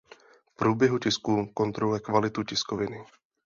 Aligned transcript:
V 0.45 0.55
průběhu 0.55 0.99
tisku 0.99 1.45
kontroluje 1.53 1.99
kvalitu 1.99 2.43
tiskoviny. 2.43 3.05